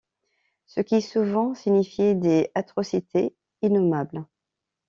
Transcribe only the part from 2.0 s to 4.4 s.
des atrocités innommables.